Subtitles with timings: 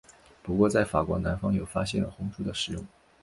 [0.41, 2.87] 不过在法国南方有发现红赭的使用。